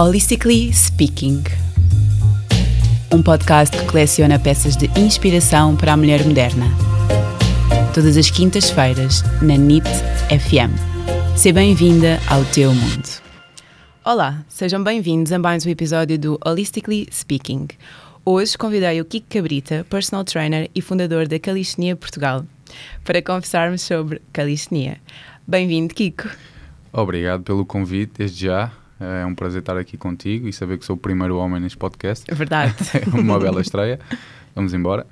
[0.00, 1.42] Holistically Speaking.
[3.12, 6.66] Um podcast que coleciona peças de inspiração para a mulher moderna.
[7.92, 9.88] Todas as quintas-feiras, na NIT
[10.28, 10.70] FM.
[11.36, 13.08] Seja bem-vinda ao teu mundo.
[14.04, 17.66] Olá, sejam bem-vindos a mais um episódio do Holistically Speaking.
[18.24, 22.44] Hoje convidei o Kiko Cabrita, personal trainer e fundador da Calistenia Portugal,
[23.02, 24.98] para conversarmos sobre calistenia.
[25.44, 26.28] Bem-vindo, Kiko.
[26.92, 28.72] Obrigado pelo convite, desde já.
[29.00, 32.24] É um prazer estar aqui contigo e saber que sou o primeiro homem neste podcast.
[32.28, 32.74] É verdade.
[32.94, 34.00] É uma bela estreia.
[34.54, 35.06] Vamos embora.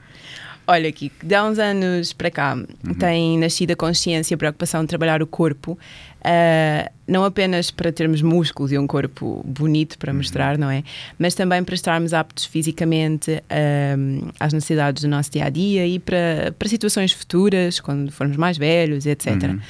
[0.69, 2.95] Olha, Kiko, de há uns anos para cá uhum.
[2.95, 7.93] tem nascido a consciência e a preocupação de trabalhar o corpo, uh, não apenas para
[7.93, 10.17] termos músculos e um corpo bonito para uhum.
[10.17, 10.83] mostrar, não é?
[11.17, 16.01] Mas também para estarmos aptos fisicamente uh, às necessidades do nosso dia a dia e
[16.01, 19.41] para, para situações futuras, quando formos mais velhos, etc.
[19.45, 19.61] Uhum.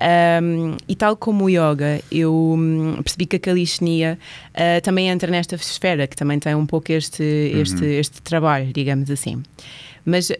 [0.00, 4.18] Um, e tal como o yoga, eu hum, percebi que a calistenia
[4.54, 7.60] uh, também entra nesta esfera, que também tem um pouco este, uhum.
[7.60, 9.42] este, este trabalho, digamos assim.
[10.04, 10.34] Mas uh,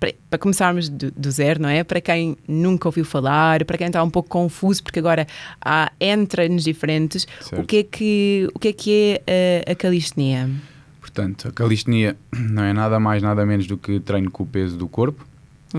[0.00, 1.84] para, para, começarmos do, do, zero, não é?
[1.84, 5.26] Para quem nunca ouviu falar, para quem está um pouco confuso, porque agora
[5.64, 9.74] há N treinos diferentes, o que, é que, o que é que é a, a
[9.74, 10.50] calistenia?
[11.00, 14.76] Portanto, a calistenia não é nada mais, nada menos do que treino com o peso
[14.76, 15.24] do corpo,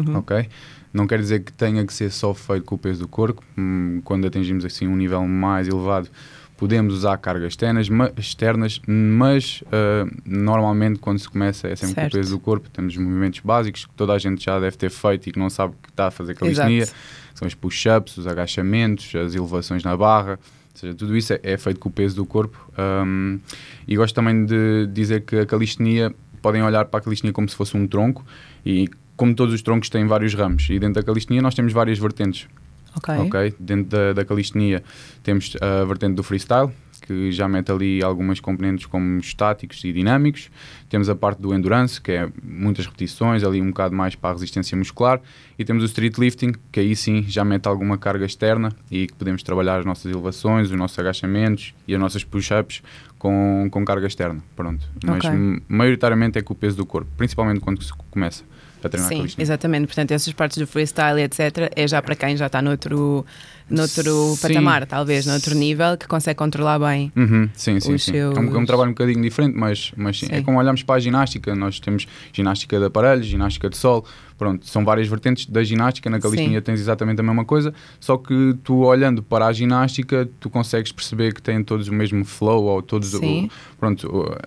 [0.06, 0.18] uhum.
[0.18, 0.48] ok?
[0.94, 3.44] Não quer dizer que tenha que ser só feito com o peso do corpo.
[3.58, 6.10] Hum, quando atingimos assim um nível mais elevado,
[6.58, 12.12] podemos usar cargas externas, externas mas uh, normalmente quando se começa é sempre certo.
[12.12, 12.70] com o peso do corpo.
[12.70, 15.76] Temos movimentos básicos que toda a gente já deve ter feito e que não sabe
[15.82, 16.88] que está a fazer calistenia.
[17.36, 20.40] São os push-ups, os agachamentos, as elevações na barra.
[20.74, 22.58] Ou seja, tudo isso é, é feito com o peso do corpo.
[22.78, 23.40] Um,
[23.88, 27.56] e gosto também de dizer que a calistenia, podem olhar para a calistenia como se
[27.56, 28.26] fosse um tronco
[28.66, 32.00] e como todos os troncos têm vários ramos e dentro da calistenia nós temos várias
[32.00, 32.48] vertentes.
[32.96, 33.16] Ok.
[33.18, 33.54] okay?
[33.60, 34.84] Dentro da, da calistenia
[35.24, 40.50] temos a vertente do freestyle, que já mete ali algumas componentes como estáticos e dinâmicos.
[40.90, 44.34] Temos a parte do endurance, que é muitas repetições, ali um bocado mais para a
[44.34, 45.22] resistência muscular.
[45.58, 49.14] E temos o street lifting, que aí sim já mete alguma carga externa e que
[49.14, 52.82] podemos trabalhar as nossas elevações, os nossos agachamentos e as nossas push-ups
[53.18, 54.44] com, com carga externa.
[54.56, 54.86] Pronto.
[55.06, 55.62] Mas okay.
[55.68, 58.44] maioritariamente é com o peso do corpo, principalmente quando se começa
[58.84, 59.88] a treinar Sim, exatamente.
[59.88, 63.26] Portanto, essas partes do freestyle, etc., é já para quem já está noutro,
[63.70, 64.42] noutro sim.
[64.42, 67.12] patamar, talvez, noutro nível, que consegue controlar bem.
[67.16, 67.50] Uhum.
[67.54, 68.12] Sim, sim, sim.
[68.12, 68.38] Seus...
[68.38, 70.28] É, um, é, um, trabalho um bocadinho diferente, mas, mas sim.
[70.30, 71.56] é como olhamos para a ginástica.
[71.56, 74.06] Nós temos ginástica de aparelhos, ginástica de sol,
[74.38, 78.56] Pronto, são várias vertentes da ginástica, na calistenia tens exatamente a mesma coisa, só que
[78.64, 82.82] tu olhando para a ginástica, tu consegues perceber que têm todos o mesmo flow, ou
[82.84, 83.46] todos Sim.
[83.46, 84.38] o, pronto,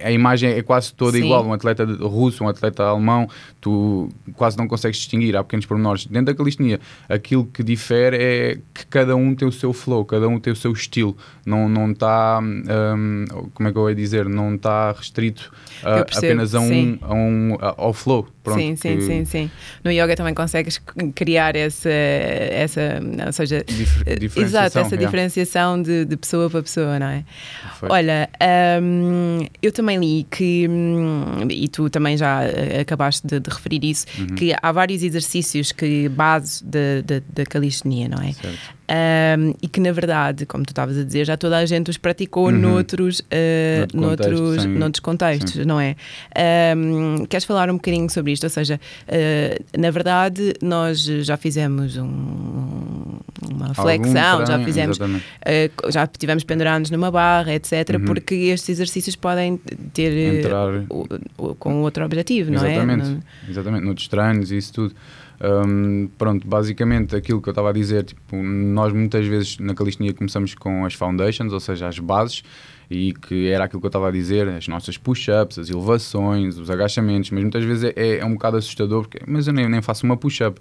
[0.00, 1.24] a imagem é quase toda Sim.
[1.24, 3.28] igual, um atleta russo, um atleta alemão,
[3.60, 6.06] tu quase não consegues distinguir, há pequenos pormenores.
[6.06, 10.28] Dentro da calistenia, aquilo que difere é que cada um tem o seu flow, cada
[10.28, 13.24] um tem o seu estilo, não não está, um,
[13.54, 15.52] como é que eu ia dizer, não está restrito
[15.82, 18.28] a, apenas a um, a um, ao flow.
[18.42, 19.02] Pronto, sim, sim, que...
[19.02, 19.50] sim, sim.
[19.82, 20.80] No yoga também consegues
[21.16, 27.08] criar essa, essa ou seja, Dif exato, essa diferenciação de, de, pessoa para pessoa, não
[27.08, 27.24] é?
[27.62, 27.92] Perfeito.
[27.92, 28.28] Olha,
[28.80, 33.84] um, eu também li que, hum, e tu também já eh, acabaste de, de referir
[33.84, 34.26] isso, uhum.
[34.36, 38.32] que há vários exercícios que base da calistenia, não é?
[38.32, 38.45] Certo.
[38.48, 41.96] Um, e que na verdade, como tu estavas a dizer, já toda a gente os
[41.96, 42.52] praticou uhum.
[42.52, 44.70] noutros, uh, noutros, sem...
[44.70, 45.64] noutros contextos, Sim.
[45.64, 45.96] não é?
[46.76, 48.44] Um, queres falar um bocadinho sobre isto?
[48.44, 53.18] Ou seja, uh, na verdade, nós já fizemos um,
[53.50, 58.04] uma flexão, já fizemos, uh, já tivemos pendurados numa barra, etc., uhum.
[58.04, 59.56] porque estes exercícios podem
[59.92, 60.84] ter Entrar...
[61.58, 62.80] com outro objetivo, não exatamente.
[62.80, 62.94] é?
[62.94, 64.94] Exatamente, exatamente, noutros treinos e isso tudo.
[65.40, 70.14] Um, pronto, basicamente aquilo que eu estava a dizer, tipo, nós muitas vezes na calistenia
[70.14, 72.42] começamos com as foundations, ou seja, as bases,
[72.90, 76.70] e que era aquilo que eu estava a dizer, as nossas push-ups, as elevações, os
[76.70, 80.04] agachamentos, mas muitas vezes é, é um bocado assustador, porque, mas eu nem, nem faço
[80.06, 80.60] uma push-up,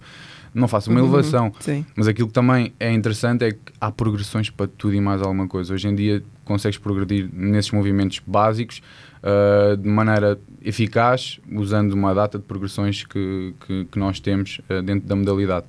[0.54, 1.52] não faço uma uhum, elevação.
[1.60, 1.86] Sim.
[1.96, 5.48] Mas aquilo que também é interessante é que há progressões para tudo e mais alguma
[5.48, 5.74] coisa.
[5.74, 8.82] Hoje em dia consegues progredir nesses movimentos básicos
[9.22, 14.82] uh, de maneira eficaz, usando uma data de progressões que, que, que nós temos uh,
[14.82, 15.66] dentro da modalidade.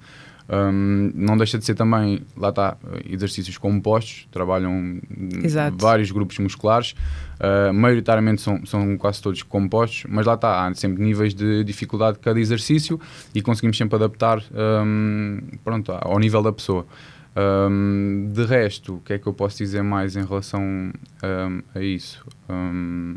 [0.49, 5.01] Um, não deixa de ser também, lá está, exercícios compostos, trabalham
[5.43, 5.77] Exato.
[5.81, 6.95] vários grupos musculares,
[7.41, 12.19] uh, maioritariamente são, são quase todos compostos, mas lá está, há sempre níveis de dificuldade
[12.19, 13.01] de cada exercício
[13.35, 14.43] e conseguimos sempre adaptar
[14.85, 16.87] um, pronto, ao nível da pessoa.
[17.39, 21.81] Um, de resto, o que é que eu posso dizer mais em relação um, a
[21.81, 22.25] isso?
[22.49, 23.15] Um...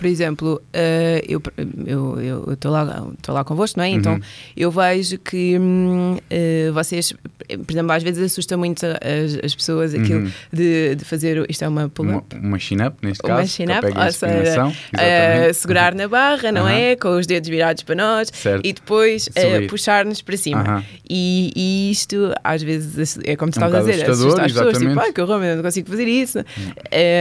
[0.00, 3.90] por exemplo, uh, eu estou lá, tô lá convosco, não é?
[3.90, 4.20] Então uhum.
[4.56, 7.12] eu vejo que uh, vocês,
[7.58, 10.32] por exemplo, às vezes assusta muito as, as pessoas aquilo uhum.
[10.52, 11.44] de, de, fazer.
[11.48, 12.36] Isto é uma pull-up?
[12.36, 13.40] Uma, uma chin-up, neste caso.
[13.40, 16.68] Uma chin-up, ou seja, uh, segurar na barra, não uhum.
[16.68, 16.96] é?
[16.96, 18.66] Com os dedos virados para nós certo.
[18.66, 19.28] e depois
[19.68, 20.84] puxar-nos para cima.
[21.08, 24.52] E, e, isto, às vezes, é como tu é um estavas a dizer, assusta as
[24.52, 26.38] pessoas, tipo, ah, que horror, eu não consigo fazer isso.
[26.38, 26.72] Uhum.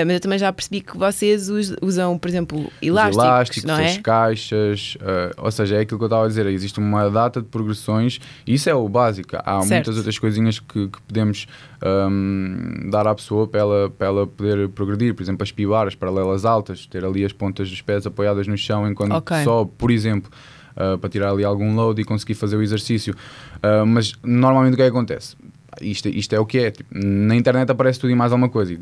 [0.06, 1.50] mas eu também já percebi que vocês
[1.82, 3.86] usam, por exemplo, elásticos, elásticos não é?
[3.88, 7.42] as caixas, uh, ou seja, é aquilo que eu estava a dizer, existe uma data
[7.42, 9.36] de progressões e isso é o básico.
[9.38, 9.70] Há certo.
[9.70, 11.48] muitas outras coisinhas que, que podemos
[11.84, 15.96] um, dar à pessoa para ela, para ela poder progredir, por exemplo, as pibar, as
[15.96, 19.44] paralelas altas, ter ali as pontas dos pés apoiadas no chão enquanto okay.
[19.44, 20.32] sobe, por exemplo.
[20.78, 23.14] Uh, para tirar ali algum load e conseguir fazer o exercício.
[23.56, 25.36] Uh, mas normalmente o que, é que acontece?
[25.82, 26.72] Isto, isto é o que é.
[26.72, 28.74] Tipo, na internet aparece tudo e mais alguma coisa.
[28.74, 28.78] E,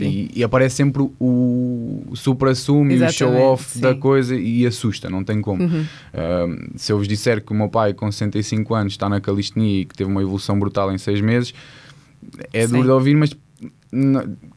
[0.00, 5.40] e, e aparece sempre o supra-sumo e o show-off da coisa e assusta, não tem
[5.40, 5.62] como.
[5.62, 5.80] Uhum.
[5.82, 9.82] Uh, se eu vos disser que o meu pai, com 65 anos, está na calistenia
[9.82, 11.54] e que teve uma evolução brutal em 6 meses,
[12.52, 13.36] é duro de ouvir, mas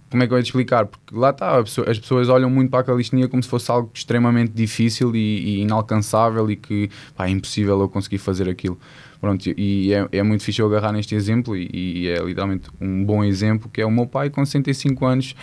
[0.09, 0.85] como é que eu ia te explicar?
[0.85, 4.53] Porque lá está, as pessoas olham muito para a calistenia como se fosse algo extremamente
[4.53, 8.79] difícil e, e inalcançável e que pá, é impossível eu conseguir fazer aquilo.
[9.25, 13.23] Pronto, e é, é muito difícil agarrar neste exemplo e, e, é literalmente um bom
[13.23, 15.35] exemplo que é o meu pai com 65 anos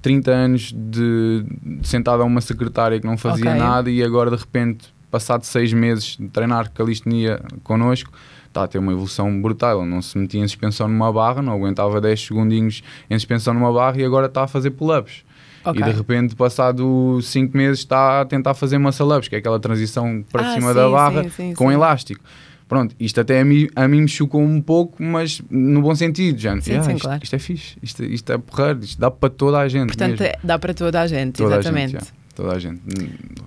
[0.00, 3.60] 30 anos de, de sentado a uma secretária que não fazia okay.
[3.60, 8.10] nada e agora de repente passado seis meses de treinar calistenia connosco
[8.46, 9.82] está a ter uma evolução brutal.
[9.82, 13.70] Ele não se metia em suspensão numa barra, não aguentava 10 segundinhos em suspensão numa
[13.70, 15.26] barra e agora está a fazer pull-ups.
[15.62, 15.82] Okay.
[15.82, 20.24] E de repente, passado 5 meses, está a tentar fazer muscle-ups, que é aquela transição
[20.32, 22.24] para ah, cima sim, da barra sim, sim, com elástico.
[22.68, 26.38] Pronto, isto até a mim, a mim me chocou um pouco, mas no bom sentido,
[26.38, 26.60] já.
[26.60, 27.20] Sim, yeah, sim, isto, claro.
[27.22, 29.86] isto é fixe, isto, isto é porreiro, isto dá para toda a gente.
[29.86, 30.36] Portanto, mesmo.
[30.42, 31.96] dá para toda a gente, toda exatamente.
[31.96, 32.82] A gente, toda a gente.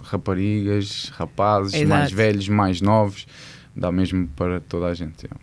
[0.06, 1.90] Raparigas, rapazes, Exato.
[1.90, 3.28] mais velhos, mais novos,
[3.76, 5.26] dá mesmo para toda a gente.
[5.26, 5.40] Yeah.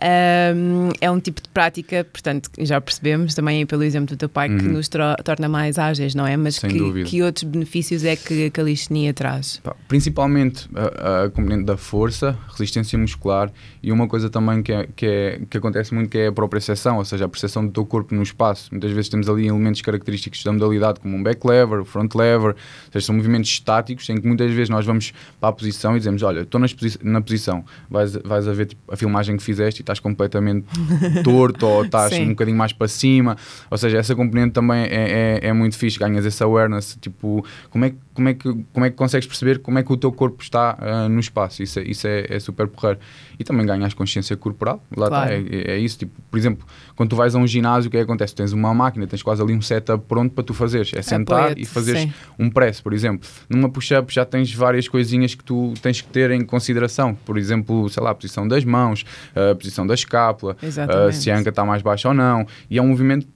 [0.00, 4.48] Um, é um tipo de prática, portanto, já percebemos também pelo exemplo do teu pai,
[4.48, 4.58] uhum.
[4.58, 6.36] que nos torna mais ágeis, não é?
[6.36, 9.60] Mas que, que outros benefícios é que a calistenia traz?
[9.88, 13.50] Principalmente a, a, componente da força, resistência muscular
[13.82, 16.58] e uma coisa também que, é, que, é, que acontece muito que é a própria
[16.58, 18.68] percepção, ou seja, a percepção do teu corpo no espaço.
[18.70, 22.92] Muitas vezes temos ali elementos característicos da modalidade, como um back lever, front lever, ou
[22.92, 26.22] seja, são movimentos estáticos em que muitas vezes nós vamos para a posição e dizemos:
[26.22, 26.60] Olha, estou
[27.02, 30.66] na posição, vais, vais a ver tipo, a filmagem que fizeste estás completamente
[31.24, 33.36] torto ou estás um bocadinho mais para cima.
[33.70, 37.84] Ou seja, essa componente também é, é, é, muito fixe, ganhas esse awareness, tipo, como
[37.84, 40.42] é, como, é que, como é que consegues perceber como é que o teu corpo
[40.42, 41.62] está uh, no espaço?
[41.62, 42.98] Isso, é, isso é, é super porreiro.
[43.38, 45.32] E também ganhas consciência corporal, lá claro.
[45.32, 45.98] está, é, é, isso.
[45.98, 46.66] Tipo, por exemplo,
[46.96, 48.34] quando tu vais a um ginásio, o que é que acontece?
[48.34, 50.92] Tens uma máquina, tens quase ali um setup pronto para tu fazeres.
[50.92, 53.28] É sentar e fazeres um press, por exemplo.
[53.48, 57.14] Numa push-up já tens várias coisinhas que tu tens que ter em consideração.
[57.24, 59.04] Por exemplo, sei lá, a posição das mãos,
[59.36, 62.46] a posição posição da escápula, uh, se a anca está mais baixa ou não.
[62.68, 63.26] E é um movimento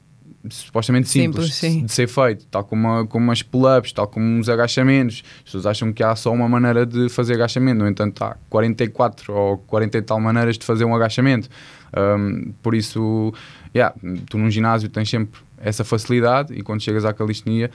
[0.50, 5.22] supostamente simples, simples de ser feito, tal como, como umas pull-ups, tal como uns agachamentos.
[5.38, 9.32] As pessoas acham que há só uma maneira de fazer agachamento, no entanto, há 44
[9.32, 11.48] ou 40 e tal maneiras de fazer um agachamento.
[11.96, 13.32] Um, por isso,
[13.74, 13.94] yeah,
[14.28, 17.70] tu num ginásio tens sempre essa facilidade e quando chegas à calistenia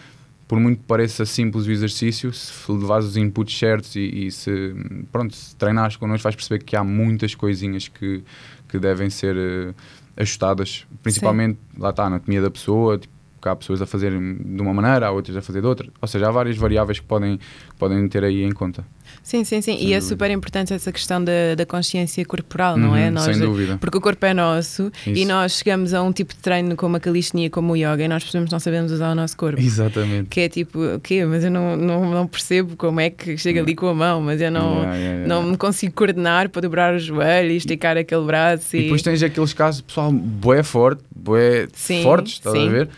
[0.47, 4.73] por muito que pareça simples o exercício, se levares os inputs certos e, e se,
[5.11, 8.23] pronto, se treinares connosco, vais perceber que há muitas coisinhas que,
[8.69, 9.75] que devem ser uh,
[10.17, 11.81] ajustadas, principalmente, Sim.
[11.81, 13.13] lá está, a anatomia da pessoa, tipo,
[13.47, 15.87] há pessoas a fazerem de uma maneira, há outras a fazer de outra.
[16.01, 17.39] Ou seja, há várias variáveis que podem,
[17.77, 18.85] podem ter aí em conta.
[19.23, 19.77] Sim, sim, sim.
[19.79, 23.07] e é super importante essa questão da, da consciência corporal, uhum, não é?
[23.07, 23.77] Uhum, nós, sem dúvida.
[23.77, 25.19] Porque o corpo é nosso Isso.
[25.19, 28.07] e nós chegamos a um tipo de treino como a calistenia, como o yoga, e
[28.07, 29.59] nós percebemos não sabemos usar o nosso corpo.
[29.59, 30.29] Exatamente.
[30.29, 31.25] Que é tipo, o quê?
[31.25, 34.39] Mas eu não, não, não percebo como é que chega ali com a mão, mas
[34.39, 35.27] eu não, yeah, yeah, yeah.
[35.27, 38.75] não me consigo coordenar para dobrar o joelho e esticar aquele braço.
[38.75, 41.67] E, e depois tens aqueles casos, pessoal, boé forte, boé
[42.03, 42.67] fortes, estás sim.
[42.67, 42.89] a ver?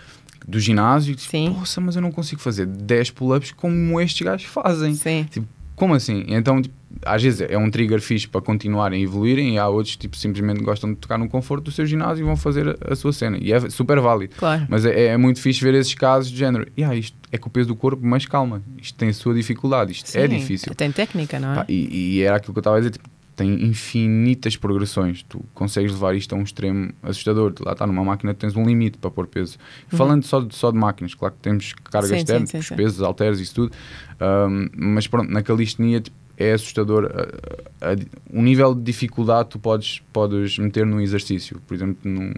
[0.47, 1.55] Do ginásio, tipo, Sim.
[1.57, 4.95] poxa, mas eu não consigo fazer 10 pull-ups como estes gajos fazem.
[4.95, 5.25] Sim.
[5.29, 6.25] Tipo, como assim?
[6.27, 9.95] Então, tipo, às vezes é um trigger fixe para continuarem a evoluírem e há outros
[9.95, 12.95] tipo simplesmente gostam de tocar no conforto do seu ginásio e vão fazer a, a
[12.95, 13.37] sua cena.
[13.39, 14.35] E é super válido.
[14.37, 14.65] Claro.
[14.67, 16.67] Mas é, é, muito fixe ver esses casos de género.
[16.75, 19.33] E ah, isto é com o peso do corpo, mas calma, isto tem a sua
[19.33, 20.75] dificuldade, isto é Sim, é difícil.
[20.75, 21.55] Tem técnica, não é?
[21.55, 23.08] Pá, e, e, era aquilo que eu estava a dizer, tipo,
[23.39, 25.23] tem infinitas progressões.
[25.23, 27.53] Tu consegues levar isto a um extremo assustador.
[27.61, 29.57] Lá está, numa máquina tens um limite para pôr peso.
[29.89, 29.97] Uhum.
[29.97, 33.39] Falando só de, só de máquinas, claro que temos carga externa, sim, sim, pesos, halteres,
[33.39, 33.71] isso tudo.
[34.19, 37.95] Um, mas pronto, na calistenia tipo, é assustador a, a, a,
[38.31, 41.61] o nível de dificuldade que tu podes, podes meter num exercício.
[41.67, 42.31] Por exemplo, num,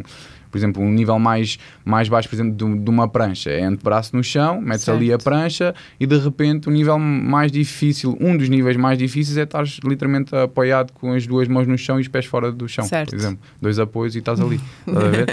[0.49, 4.15] Por exemplo, um nível mais, mais baixo, por exemplo, de, de uma prancha é antebraço
[4.15, 4.97] no chão, metes certo.
[4.97, 9.37] ali a prancha e de repente o nível mais difícil, um dos níveis mais difíceis
[9.37, 12.67] é estar literalmente apoiado com as duas mãos no chão e os pés fora do
[12.67, 13.11] chão, certo.
[13.11, 13.39] por exemplo.
[13.61, 14.59] Dois apoios e estás ali.
[14.87, 15.27] estás a ver?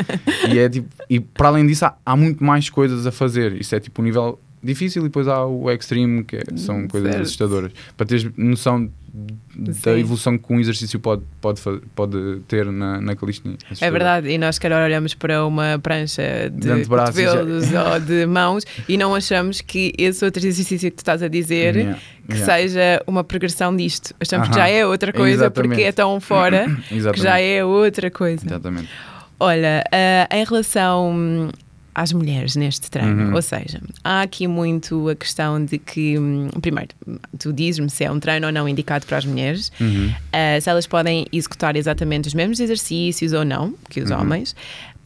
[0.55, 3.59] e, é, tipo, e para além disso, há, há muito mais coisas a fazer.
[3.59, 6.87] Isso é tipo o um nível difícil e depois há o extreme, que é, são
[6.89, 7.23] coisas certo.
[7.23, 7.73] assustadoras.
[7.97, 8.91] Para teres noção
[9.57, 11.61] da evolução que um exercício pode, pode,
[11.95, 13.57] pode ter na, na calistenia.
[13.81, 18.27] É verdade, e nós se calhar olhamos para uma prancha de, de cotovelos ou de
[18.27, 21.99] mãos e não achamos que esse outro exercício que tu estás a dizer yeah.
[22.29, 22.53] que yeah.
[22.53, 24.15] seja uma progressão disto.
[24.21, 24.55] Achamos uh -huh.
[24.55, 25.71] que já é outra coisa Exatamente.
[25.71, 28.45] porque é tão fora que já é outra coisa.
[28.47, 28.89] Exatamente.
[29.41, 31.51] Olha, uh, em relação
[31.99, 33.29] às mulheres neste treino.
[33.29, 33.35] Uhum.
[33.35, 36.91] Ou seja, há aqui muito a questão de que, hum, primeiro,
[37.37, 40.09] tu dizes-me se é um treino ou não indicado para as mulheres, uhum.
[40.09, 44.21] uh, se elas podem executar exatamente os mesmos exercícios ou não que os uhum.
[44.21, 44.55] homens,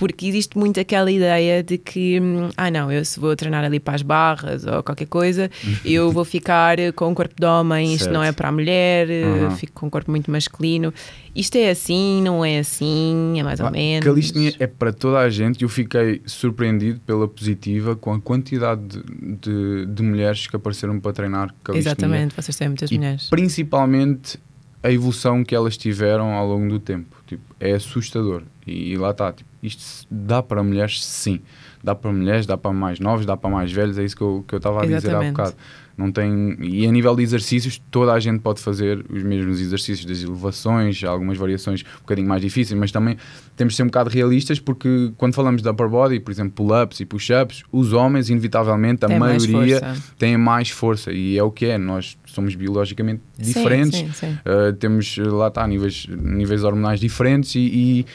[0.02, 3.78] porque existe muito aquela ideia de que, hum, ah, não, eu se vou treinar ali
[3.78, 5.48] para as barras ou qualquer coisa,
[5.86, 8.00] eu vou ficar com um corpo de homem, certo.
[8.00, 9.52] isto não é para a mulher, uhum.
[9.52, 10.92] fico com um corpo muito masculino.
[11.36, 14.04] Isto é assim, não é assim, é mais ou menos.
[14.04, 18.82] Calistenia é para toda a gente e eu fiquei surpreendido pela positiva com a quantidade
[18.82, 21.92] de, de, de mulheres que apareceram para treinar calistenia.
[21.92, 23.30] Exatamente, vocês têm muitas e mulheres.
[23.30, 24.36] Principalmente
[24.82, 27.16] a evolução que elas tiveram ao longo do tempo.
[27.26, 28.42] Tipo, é assustador.
[28.66, 31.40] E, e lá está, tipo, isto dá para mulheres sim.
[31.82, 34.44] Dá para mulheres, dá para mais novos, dá para mais velhos, é isso que eu,
[34.46, 35.54] que eu estava a dizer há bocado.
[36.02, 40.04] Não tem, e a nível de exercícios, toda a gente pode fazer os mesmos exercícios
[40.04, 43.16] das elevações, algumas variações um bocadinho mais difíceis, mas também
[43.56, 46.98] temos de ser um bocado realistas porque quando falamos de upper body, por exemplo, pull-ups
[46.98, 51.52] e push-ups, os homens, inevitavelmente, a tem maioria mais tem mais força e é o
[51.52, 51.78] que é.
[51.78, 54.38] Nós somos biologicamente diferentes, sim, sim, sim.
[54.44, 58.06] Uh, temos lá está, níveis, níveis hormonais diferentes e, e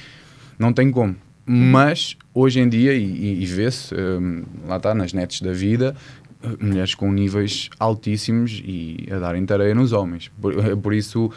[0.60, 1.16] não tem como.
[1.50, 5.96] Mas hoje em dia, e, e vê-se, um, lá está, nas nets da vida,
[6.60, 10.32] mulheres com níveis altíssimos e a darem tareia nos homens.
[10.42, 11.32] Por, por isso,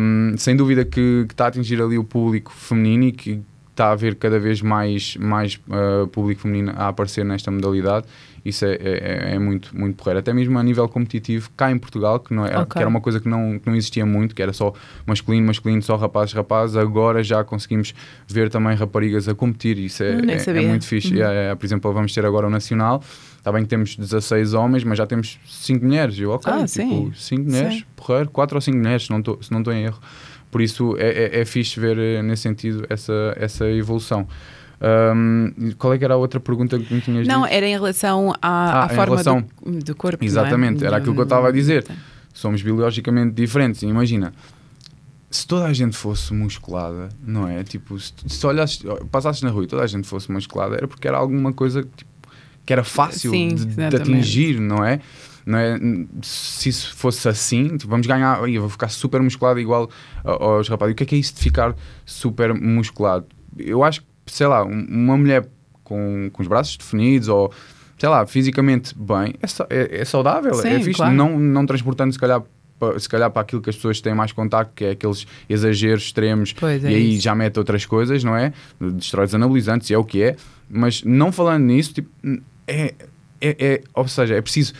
[0.00, 3.88] um, sem dúvida que, que, está a atingir ali o público feminino e que está
[3.88, 8.06] a haver cada vez mais, mais uh, público feminino a aparecer nesta modalidade.
[8.46, 10.20] Isso é, é, é, muito, muito porreiro.
[10.20, 12.66] Até mesmo a nível competitivo, cá em Portugal, que, não é, okay.
[12.66, 14.72] que era uma coisa que não, que não existia muito, que era só
[15.04, 17.92] masculino, masculino, só rapazes, rapazes, agora já conseguimos
[18.28, 19.78] ver também raparigas a competir.
[19.78, 21.12] Isso é, é, é, muito fixe.
[21.12, 21.24] Uhum.
[21.24, 23.02] É, por exemplo, vamos ter agora o Nacional.
[23.46, 26.18] Está bem que temos 16 homens, mas já temos 5 mulheres.
[26.18, 29.20] Eu, ok, ah, tipo, 5 mulheres, porreiro, 4 ou 5 mulheres, se não
[29.60, 30.00] estou em erro.
[30.50, 34.26] Por isso é, é, é fixe ver eh, nesse sentido essa, essa evolução.
[35.14, 37.54] Um, qual é que era a outra pergunta que me tinhas Não, dito?
[37.54, 39.44] era em relação à, ah, à forma relação...
[39.64, 40.24] do, do, corpo.
[40.24, 40.26] É?
[40.26, 40.88] Exatamente, é?
[40.88, 41.86] era aquilo que eu estava a dizer.
[42.34, 43.80] Somos biologicamente diferentes.
[43.84, 44.32] Imagina,
[45.30, 47.62] se toda a gente fosse musculada, não é?
[47.62, 51.06] Tipo, se, se olhasses, passasses na rua e toda a gente fosse musculada, era porque
[51.06, 52.15] era alguma coisa tipo,
[52.66, 55.00] que era fácil Sim, de, de, atingir, não é?
[55.46, 55.78] não é?
[56.20, 59.88] Se isso fosse assim, tipo, vamos ganhar, eu vou ficar super musculado igual
[60.24, 60.92] aos rapazes.
[60.92, 63.26] O que é que é isso de ficar super musculado?
[63.56, 65.48] Eu acho que, sei lá, uma mulher
[65.84, 67.52] com, com os braços definidos ou,
[67.96, 71.14] sei lá, fisicamente bem, é, é, é saudável, é Sim, é fixe, claro.
[71.14, 72.42] não, não transportando se calhar
[72.98, 76.54] se calhar para aquilo que as pessoas têm mais contacto, que é aqueles exageros extremos,
[76.62, 77.22] é e aí isso.
[77.22, 78.52] já mete outras coisas, não é?
[78.78, 80.36] Destrói os anabolizantes, e é o que é.
[80.68, 82.10] Mas não falando nisso, tipo,
[82.66, 82.94] é,
[83.40, 84.72] é, é, ou seja, é preciso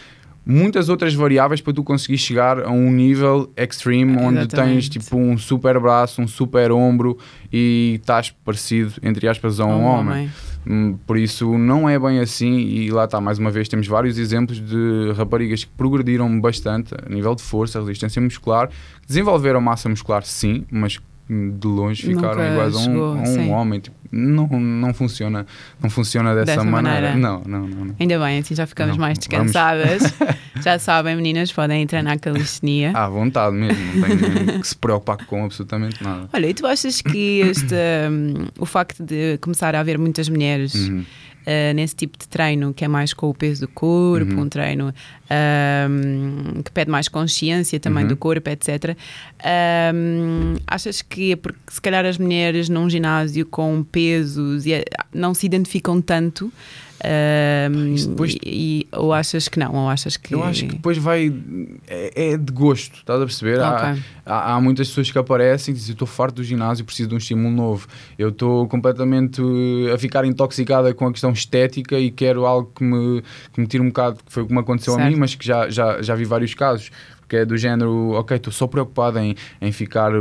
[0.46, 5.36] muitas outras variáveis para tu conseguir chegar a um nível extreme onde tens tipo um
[5.36, 7.18] super braço, um super ombro
[7.52, 10.12] e estás parecido, entre aspas, a um, um homem.
[10.12, 10.30] homem.
[10.68, 14.18] Hum, por isso não é bem assim e lá está, mais uma vez temos vários
[14.18, 18.68] exemplos de raparigas que progrediram bastante a nível de força, resistência muscular,
[19.06, 23.50] desenvolveram massa muscular sim, mas de longe ficaram Nunca iguais a um, chegou, a um
[23.50, 23.80] homem.
[23.80, 25.44] Tipo, não, não funciona,
[25.82, 27.12] não funciona dessa, dessa maneira.
[27.12, 27.16] maneira.
[27.16, 30.02] Não, não, não, não, Ainda bem, assim já ficamos não, mais descansadas.
[30.62, 32.92] já sabem, meninas, podem entrar na calistenia.
[32.94, 36.28] À vontade mesmo, não tem que se preocupar com absolutamente nada.
[36.32, 37.74] Olha, e tu achas que este,
[38.10, 41.04] um, o facto de começar a haver muitas mulheres uhum
[41.46, 44.42] uh, nesse tipo de treino que é mais com o peso do corpo, uhum.
[44.42, 44.92] um treino
[45.30, 48.08] um, que pede mais consciência também uhum.
[48.08, 48.96] do corpo, etc.
[49.94, 55.32] Um, achas que é porque se calhar as mulheres num ginásio com pesos eh, não
[55.32, 56.52] se identificam tanto
[57.06, 58.36] um, depois...
[58.44, 59.74] e, ou achas que não?
[59.74, 60.34] Ou achas que...
[60.34, 61.32] Eu acho que depois vai.
[61.86, 63.54] É, é de gosto, estás a perceber?
[63.54, 63.64] Okay.
[63.64, 67.14] Há, há, há, muitas pessoas que aparecem e dizem: estou farto do ginásio, preciso de
[67.14, 67.86] um estímulo novo.
[68.18, 69.40] Eu estou completamente
[69.92, 73.22] a ficar intoxicada com a questão estética e quero algo que me,
[73.52, 75.06] que me tire um bocado, que foi o que me aconteceu certo.
[75.06, 76.90] a mim, mas que já, já, já vi vários casos
[77.26, 80.12] porque é do género, ok, estou só preocupado em, em ficar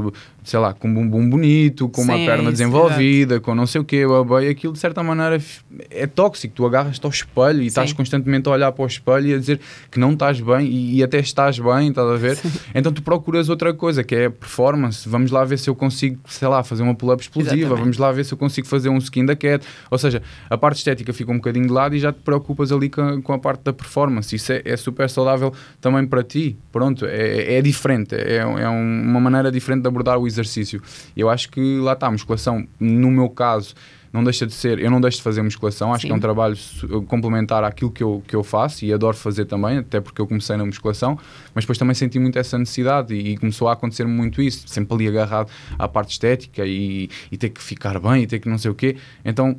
[0.46, 3.84] sei lá, com um bumbum bonito, com uma Sim, perna desenvolvida, com não sei o
[3.84, 4.04] quê,
[4.44, 5.42] e aquilo de certa maneira
[5.90, 6.54] é tóxico.
[6.54, 7.96] Tu agarras-te ao espelho e estás Sim.
[7.96, 9.60] constantemente a olhar para o espelho e a dizer
[9.90, 12.38] que não estás bem e, e até estás bem, estás a ver?
[12.76, 15.08] Então tu procuras outra coisa que é performance.
[15.08, 17.80] Vamos lá ver se eu consigo, sei lá, fazer uma pull-up explosiva, Exatamente.
[17.80, 19.66] vamos lá ver se eu consigo fazer um skin da cat.
[19.90, 22.90] Ou seja, a parte estética fica um bocadinho de lado e já te preocupas ali
[22.90, 24.36] com a, com a parte da performance.
[24.36, 26.58] Isso é, é super saudável também para ti.
[26.72, 30.82] Pronto, é, é diferente, é, é uma maneira diferente de abordar o exercício.
[31.18, 33.74] Eu acho que lá está, a musculação, no meu caso,
[34.14, 36.08] não deixa de ser, eu não deixo de fazer musculação, acho Sim.
[36.08, 39.44] que é um trabalho su- complementar àquilo que eu, que eu faço e adoro fazer
[39.44, 41.20] também, até porque eu comecei na musculação,
[41.54, 44.94] mas depois também senti muito essa necessidade e, e começou a acontecer muito isso, sempre
[44.96, 48.58] ali agarrado à parte estética e, e ter que ficar bem e ter que não
[48.58, 48.96] sei o quê.
[49.26, 49.58] Então,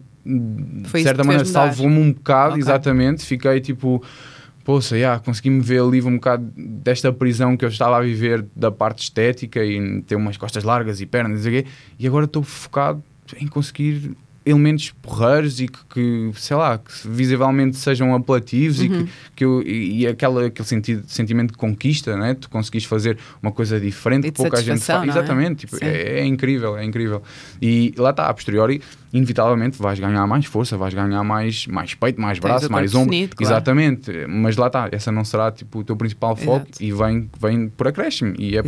[0.87, 2.63] Foi de certa maneira, salvou-me um bocado, Ok.
[2.63, 4.03] exatamente, fiquei tipo
[4.67, 8.73] poxa, yeah, consegui-me ver livre um bocado desta prisão que eu estava a viver da
[8.73, 11.65] parte estética e ter umas costas largas e pernas, quê,
[11.97, 13.01] e agora estou focado
[13.39, 19.05] em conseguir elementos porreiros e que, que, sei lá, que visivelmente sejam apelativos e, Uhum.
[19.05, 22.35] que, que eu, e, e aquela, aquele sentido, sentimento de conquista, né?
[22.35, 25.03] tu conseguis fazer uma coisa diferente que pouca gente faz.
[25.05, 25.11] é?
[25.11, 27.23] Exatamente, tipo, é, é incrível, é incrível.
[27.61, 28.81] E lá está, a posteriori,
[29.13, 33.11] inevitavelmente vais ganhar mais força, vais ganhar mais, mais peito, mais Tens braço, mais ombro.
[33.11, 33.53] definido, claro.
[33.55, 36.83] Exatamente, mas lá está, essa não será tipo, o teu principal foco Exato.
[36.83, 38.63] e vem, vem por acréscimo e é.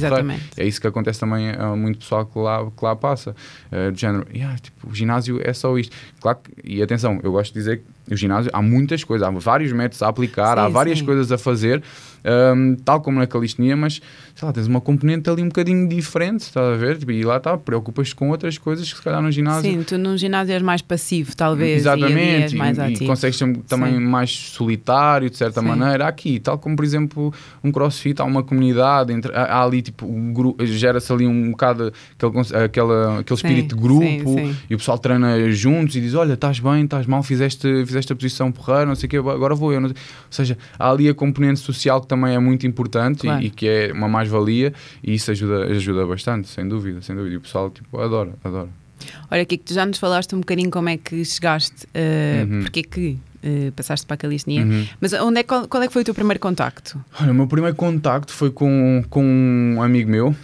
[0.57, 3.37] É isso que acontece também a muito pessoal que lá, que lá passa.
[3.71, 5.97] Uh, de género, "Yeah, tipo, o ginásio é só isto.
[6.21, 7.85] Claro que, e atenção, eu gosto de dizer que
[8.15, 11.05] o ginásio há muitas coisas, há vários métodos a aplicar, Sim, há várias sim.
[11.05, 11.83] coisas a fazer,
[12.55, 14.01] um, tal como na calistenia, mas
[14.35, 16.97] sei lá, tens uma componente ali um bocadinho diferente, estás a ver?
[16.99, 19.71] Tipo, E lá está, preocupas-te com outras coisas que se calhar no ginásio.
[19.71, 21.71] Sim, tu num ginásio és mais passivo, talvez.
[21.71, 23.07] E Exatamente, mais e, e ativo.
[23.07, 24.01] consegues ser também Sim.
[24.01, 26.07] mais solitário, de certa maneira.
[26.07, 27.33] Aqui, tal como, por exemplo,
[27.65, 31.93] um crossfit, há uma comunidade, entre, há, há ali, tipo, um gera-se ali um bocado
[32.17, 34.05] aquele, aquela, aquele espírito de grupo
[34.71, 38.17] e o pessoal treina juntos e diz: Olha, estás bem, estás mal, fizeste, fizeste a
[38.17, 39.81] posição porreira, não sei o quê, agora vou eu.
[39.81, 43.23] não sei." Ou seja, há ali a componente social que também é muito importante e-
[43.23, 43.43] Claro.
[43.43, 47.35] e, que é uma mais-valia e isso ajuda, ajuda bastante, sem dúvida, sem dúvida.
[47.35, 48.69] E o pessoal, tipo, adora, adora.
[49.31, 52.63] Olha, Kiko, tu já nos falaste um bocadinho como é que chegaste, uh, Uhum.
[52.63, 54.65] porque é que uh, passaste para a calistenia.
[54.65, 54.87] Uhum.
[55.01, 56.99] Mas onde é, qual, qual é que foi o teu primeiro contacto?
[57.21, 60.35] Olha, o meu primeiro contacto foi com, com um amigo meu,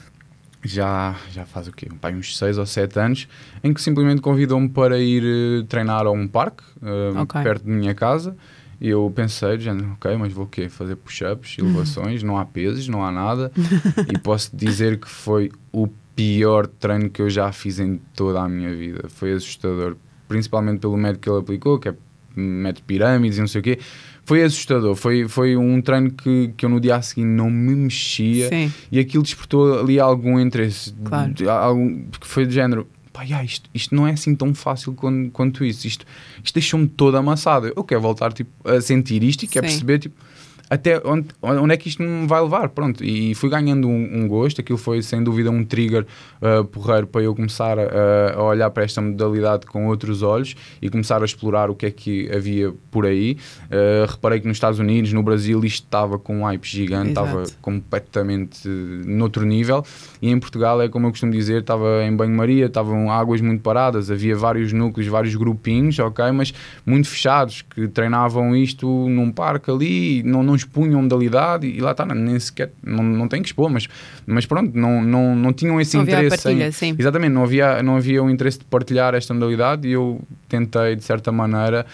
[0.65, 1.89] já, já faz o quê?
[2.01, 3.29] Pai, uns 6 ou 7 anos,
[3.63, 7.43] em que simplesmente convidou-me para ir eh, treinar a um parque, eh, Ok.
[7.43, 8.37] perto de minha casa.
[8.81, 10.69] E eu pensei, já, ok, mas vou o quê?
[10.69, 13.53] Fazer push-ups, elevações, não há pesos, não há nada.
[14.13, 18.49] e posso dizer que foi o pior treino que eu já fiz em toda a
[18.49, 19.09] minha vida.
[19.09, 19.97] Foi assustador,
[20.29, 21.95] principalmente pelo método que ele aplicou, que é
[22.37, 23.79] método pirâmides e não sei o quê.
[24.25, 27.75] Foi assustador, foi, foi um treino que, que eu no dia a seguir não me
[27.75, 28.73] mexia Sim.
[28.91, 30.95] e aquilo despertou ali algum interesse.
[31.05, 31.35] Claro.
[31.35, 34.95] De- algum, porque foi do género, pá, já, isto, isto não é assim tão fácil
[34.95, 35.87] quanto, quanto isso.
[35.87, 36.07] Isto,
[36.43, 37.71] isto deixou-me todo amassado.
[37.77, 39.73] Eu quero voltar tipo, a sentir isto e quero Sim.
[39.73, 40.17] perceber tipo,
[40.75, 42.69] até onde, onde é que isto me vai levar.
[42.71, 44.61] Pronto, e fui ganhando um, um gosto.
[44.61, 46.05] Aquilo foi sem dúvida um trigger
[46.43, 50.91] uh, porreiro para eu começar a, a olhar para esta modalidade com outros olhos e
[50.91, 53.39] começar a explorar o que é que havia por aí.
[53.67, 57.27] Uh, reparei que nos Estados Unidos, no Brasil, isto estava com um hype gigante, Exato.
[57.27, 59.85] estava completamente eh, noutro nível
[60.21, 64.11] e em Portugal é como eu costumo dizer, estava em banho-maria, estavam águas muito paradas,
[64.11, 66.53] havia vários núcleos, vários grupinhos, ok, mas
[66.85, 72.05] muito fechados, que treinavam isto num parque ali, não, não expunham modalidade e lá está,
[72.07, 73.89] nem sequer, não, não tem que expor, mas,
[74.27, 76.97] mas pronto, não, não, não tinham esse Não a interesse partilha, em.
[76.99, 81.05] Exatamente, não havia, não havia o interesse de partilhar esta modalidade e eu tentei, de
[81.05, 81.87] certa maneira,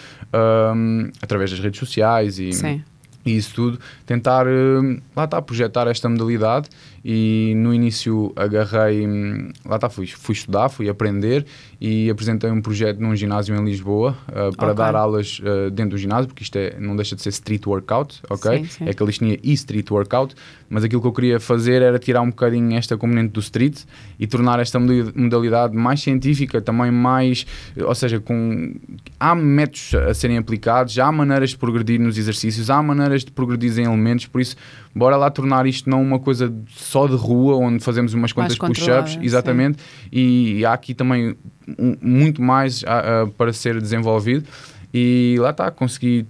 [0.75, 2.83] hum, através das redes sociais e, Sim.
[3.25, 6.69] e isso tudo, tentar hum, lá está, projetar esta modalidade
[7.03, 11.45] e no início agarrei, hum, lá está, fui, fui estudar, fui aprender
[11.79, 14.75] e apresentei um projeto num ginásio em Lisboa uh, para Ok.
[14.75, 18.21] dar aulas uh, dentro do ginásio, porque isto é, não deixa de ser street workout,
[18.29, 18.59] ok?
[18.59, 18.85] Sim, sim.
[18.87, 20.35] É calistenia e street workout,
[20.69, 23.79] mas aquilo que eu queria fazer era tirar um bocadinho esta componente do street
[24.19, 27.45] e tornar esta modali- modalidade mais científica, também mais,
[27.83, 28.75] ou seja, com
[29.19, 33.79] há métodos a serem aplicados, há maneiras de progredir nos exercícios, há maneiras de progredir
[33.79, 34.55] em elementos, por isso
[34.95, 39.17] bora lá tornar isto não uma coisa só de rua, onde fazemos umas quantas push-ups,
[39.21, 39.77] exatamente,
[40.11, 41.35] e há aqui também
[41.79, 44.45] um- muito mais ah, ah, para ser desenvolvido
[44.93, 46.25] e lá está, consegui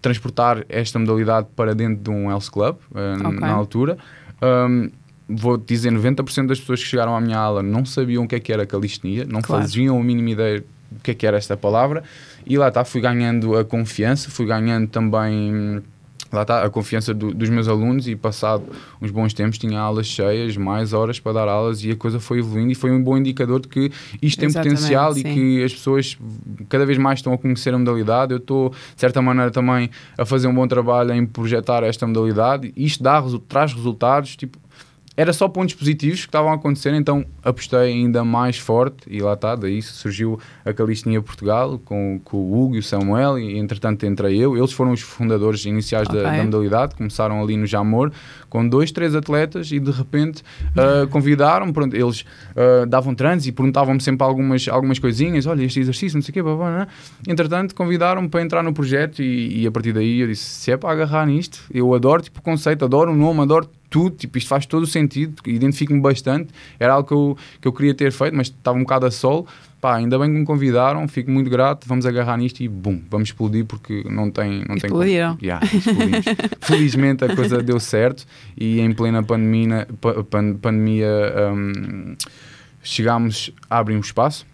[0.00, 3.40] transportar esta modalidade para dentro de um Health Club uh, Ok.
[3.40, 3.98] na altura.
[4.40, 4.90] Um,
[5.28, 8.40] vou dizer, 90% das pessoas que chegaram à minha aula não sabiam o que é
[8.40, 9.62] que era calistenia, não Claro.
[9.62, 12.04] faziam a mínima ideia do que é que era esta palavra.
[12.46, 15.82] E lá está, fui ganhando a confiança, fui ganhando também
[16.32, 18.64] lá está, a confiança do, dos meus alunos e passado
[19.00, 22.38] uns bons tempos tinha aulas cheias, mais horas para dar aulas e a coisa foi
[22.38, 25.20] evoluindo e foi um bom indicador de que isto tem Exatamente, potencial sim.
[25.20, 26.18] e que as pessoas
[26.68, 28.32] cada vez mais estão a conhecer a modalidade.
[28.32, 32.72] Eu estou, de certa maneira, também a fazer um bom trabalho em projetar esta modalidade.
[32.76, 34.58] Isto dá, traz resultados, tipo,
[35.18, 39.32] era só pontos positivos que estavam a acontecer, então apostei ainda mais forte e lá
[39.32, 44.06] está, daí surgiu a Calistenia Portugal com, com o Hugo e o Samuel e entretanto
[44.06, 46.22] entrei eu, eles foram os fundadores iniciais da, Ok.
[46.22, 48.12] da modalidade, começaram ali no Jamor
[48.48, 50.42] com dois, três atletas e de repente
[50.76, 52.24] ah, convidaram, pronto, eles
[52.56, 56.34] ah, davam trans e perguntavam-me sempre algumas, algumas coisinhas, olha este exercício, não sei o
[56.34, 56.88] quê, blá, blá, blá.
[57.26, 60.76] entretanto convidaram-me para entrar no projeto e, e a partir daí eu disse, se é
[60.76, 64.48] para agarrar nisto, eu adoro tipo, o conceito, adoro o nome, adoro tudo, tipo, isto
[64.48, 68.36] faz todo o sentido, identifico-me bastante, era algo que eu, que eu queria ter feito,
[68.36, 69.46] mas estava um bocado a sol,
[69.80, 73.28] pá, ainda bem que me convidaram, fico muito grato, vamos agarrar nisto e bum, vamos
[73.28, 74.58] explodir porque não tem...
[74.60, 74.76] Não tem.
[74.76, 75.38] Explodiram.
[75.42, 76.24] Yeah, explodimos.
[76.62, 81.08] Felizmente a coisa deu certo e em plena pandemia, pa- pan- pandemia
[81.54, 82.14] hum,
[82.82, 84.46] chegámos a abrir um espaço,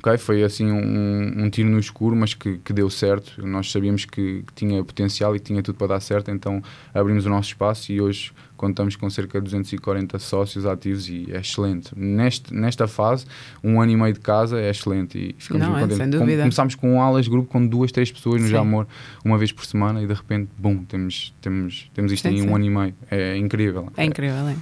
[0.00, 0.16] ok?
[0.18, 3.44] Foi assim um, um tiro no escuro, mas que, que deu certo.
[3.46, 6.62] Nós sabíamos que, que tinha potencial e que tinha tudo para dar certo, então
[6.94, 11.38] abrimos o nosso espaço e hoje contamos com cerca de 240 sócios ativos e é
[11.38, 11.96] excelente.
[11.96, 13.24] Neste, nesta fase,
[13.62, 16.18] um ano e meio de casa é excelente e ficamos Não, muito é, contentes.
[16.18, 16.38] Com-.
[16.38, 18.52] Começámos com um aulas grupo com duas, três pessoas no Sim.
[18.52, 18.86] Jamor
[19.24, 22.48] uma vez por semana e de repente, bum, temos, temos, temos isto Sim, em sim.
[22.48, 22.94] um ano e meio.
[23.10, 23.90] É incrível.
[23.96, 24.56] É incrível, é?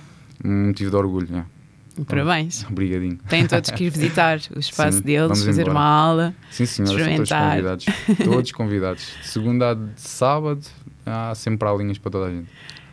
[0.44, 1.29] um motivo de orgulho.
[1.35, 1.56] é.
[2.05, 2.65] Parabéns.
[2.71, 3.19] Obrigadinho.
[3.29, 5.71] Têm todos que ir visitar o espaço Sim, deles, fazer embora.
[5.79, 6.35] uma aula.
[6.51, 7.51] Sim, senhora, são todos Experimentar.
[7.51, 7.87] convidados.
[8.25, 9.03] Todos convidados.
[9.23, 10.61] De segunda a de sábado,
[11.07, 12.49] há sempre aulinhas para toda a gente.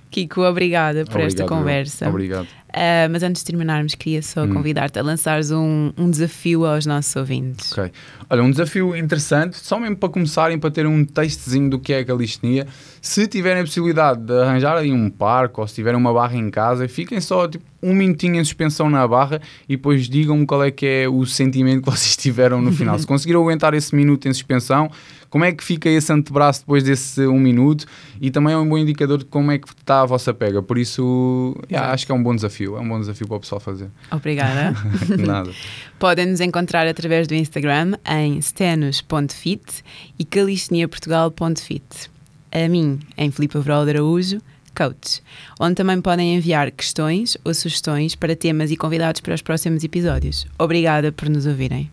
[0.09, 1.57] Kiko, obrigada por esta Obrigado, eu.
[1.57, 2.07] conversa.
[2.09, 2.47] Obrigado.
[2.73, 4.53] Ah, mas antes de terminarmos, queria só Hum.
[4.53, 7.71] convidar-te a lançares um, um desafio aos nossos ouvintes.
[7.71, 7.91] Ok.
[8.29, 11.99] Olha, um desafio interessante, só mesmo para começarem, para terem um testezinho do que é
[11.99, 12.65] a calistenia.
[13.01, 16.49] Se tiverem a possibilidade de arranjar aí um parque ou se tiverem uma barra em
[16.49, 20.71] casa, fiquem só tipo, um minutinho em suspensão na barra e depois digam-me qual é
[20.71, 22.97] que é o sentimento que vocês tiveram no final.
[22.97, 24.89] se conseguiram aguentar esse minuto em suspensão,
[25.29, 27.85] como é que fica esse antebraço depois desse um minuto
[28.21, 30.61] e também é um bom indicador de como é que está a vossa pega.
[30.61, 32.62] Por isso, yeah, acho que é um bom desafio.
[32.65, 33.89] É um bom desafio para o pessoal fazer.
[34.11, 34.75] Obrigada.
[35.19, 35.51] Nada.
[35.99, 39.83] Podem nos encontrar através do Instagram em stenos.fit
[40.17, 42.11] e calisteniaportugal.fit.
[42.51, 44.39] A mim, em Filipe de Araújo,
[44.75, 45.21] coach,
[45.59, 50.45] onde também podem enviar questões ou sugestões para temas e convidados para os próximos episódios.
[50.57, 51.89] Obrigada por nos ouvirem.